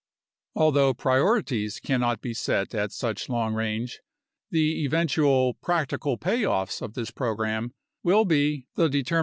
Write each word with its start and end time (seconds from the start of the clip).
Although 0.55 0.95
priorities 0.95 1.79
cannot 1.79 2.21
be 2.21 2.33
set 2.33 2.73
at 2.73 2.91
such 2.91 3.29
long 3.29 3.53
range, 3.53 3.99
the 4.49 4.83
eventual 4.83 5.53
practical 5.61 6.17
payoffs 6.17 6.81
of 6.81 6.95
this 6.95 7.11
program 7.11 7.75
will 8.01 8.25
be 8.25 8.65
the 8.73 8.87
determination 8.89 9.13
of 9.13 9.17
i 9.17 9.17
r». 9.17 9.19